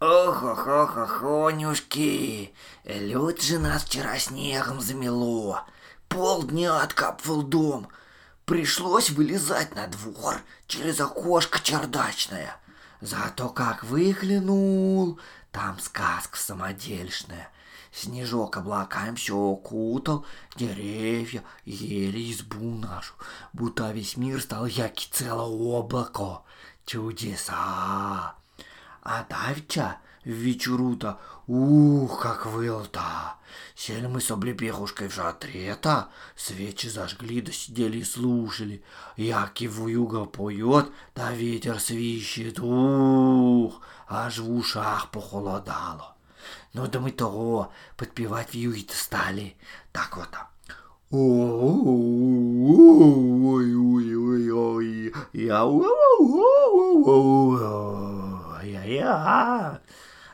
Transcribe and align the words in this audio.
Ох-ох-ох-охонюшки, 0.00 2.52
люд 2.86 3.42
же 3.42 3.58
нас 3.58 3.84
вчера 3.84 4.18
снегом 4.18 4.80
замело. 4.80 5.66
Полдня 6.08 6.80
откапывал 6.80 7.42
дом. 7.42 7.86
Пришлось 8.46 9.10
вылезать 9.10 9.74
на 9.74 9.88
двор 9.88 10.40
через 10.66 10.98
окошко 11.00 11.60
чердачное. 11.60 12.56
Зато 13.02 13.50
как 13.50 13.84
выглянул, 13.84 15.20
там 15.52 15.78
сказка 15.78 16.38
самодельшная. 16.38 17.50
Снежок 17.92 18.56
облаками 18.56 19.16
все 19.16 19.36
укутал, 19.36 20.24
деревья, 20.56 21.44
ели 21.66 22.32
избу 22.32 22.74
нашу, 22.74 23.12
будто 23.52 23.90
весь 23.90 24.16
мир 24.16 24.40
стал 24.40 24.64
яки 24.64 25.10
целое 25.12 25.44
облако. 25.44 26.40
Чудеса! 26.86 28.39
А 29.02 29.24
давеча 29.24 29.98
вечеру-то, 30.24 31.18
ух, 31.46 32.20
как 32.22 32.46
выл-то! 32.46 33.36
Сели 33.74 34.06
мы 34.06 34.20
с 34.20 34.30
облепехушкой 34.30 35.08
в 35.08 35.14
шатре-то, 35.14 36.10
свечи 36.36 36.86
зажгли, 36.88 37.40
да 37.40 37.50
сидели 37.50 37.98
и 37.98 38.04
слушали. 38.04 38.84
Яки 39.16 39.66
в 39.66 39.86
юго 39.88 40.26
поет, 40.26 40.90
да 41.14 41.32
ветер 41.32 41.80
свищет, 41.80 42.60
ух, 42.60 43.80
аж 44.06 44.38
в 44.38 44.52
ушах 44.54 45.10
похолодало. 45.10 46.14
Ну 46.74 46.86
да 46.86 47.00
мы 47.00 47.10
того, 47.10 47.72
подпевать 47.96 48.50
в 48.50 48.54
юге-то 48.54 48.94
стали. 48.94 49.56
Так 49.92 50.16
вот, 50.16 50.28
Ой-ой-ой, 51.12 51.62
я 55.32 55.64
я 59.10 59.80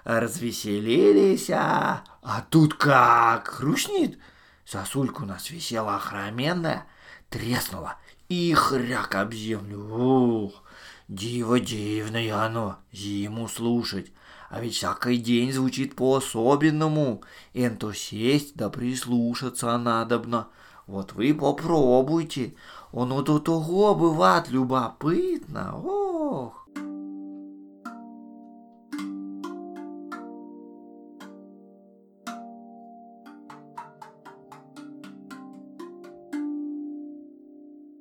развеселились, 0.07 1.51
а, 1.51 2.05
а 2.23 2.41
тут 2.49 2.75
как 2.75 3.49
хрустнет. 3.49 4.19
Сосулька 4.65 5.23
у 5.23 5.27
нас 5.27 5.51
висела 5.51 5.97
охроменная, 5.97 6.87
треснула 7.29 7.97
и 8.29 8.55
хряк 8.55 9.15
об 9.17 9.33
землю. 9.35 10.45
Ух, 10.45 10.63
диво 11.09 11.59
дивное 11.59 12.37
оно, 12.37 12.79
зиму 12.93 13.49
слушать. 13.49 14.13
А 14.49 14.61
ведь 14.61 14.75
всякий 14.75 15.17
день 15.17 15.53
звучит 15.53 15.97
по-особенному. 15.97 17.23
Энто 17.53 17.93
сесть 17.93 18.55
да 18.55 18.71
прислушаться 18.71 19.77
надобно. 19.77 20.49
Вот 20.87 21.15
вы 21.15 21.35
попробуйте. 21.35 22.55
Оно 22.93 23.23
до 23.23 23.41
того 23.41 23.97
бывает 23.97 24.49
любопытно. 24.49 25.77
Ох. 25.77 26.66